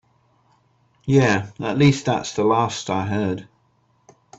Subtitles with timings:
[1.05, 3.47] Yeah, at least that's the last I heard.